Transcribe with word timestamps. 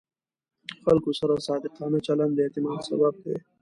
د 0.69 0.71
خلکو 0.85 1.09
سره 1.19 1.43
صادقانه 1.47 1.99
چلند 2.07 2.31
د 2.35 2.39
اعتماد 2.45 2.79
سبب 2.89 3.13
دی. 3.23 3.37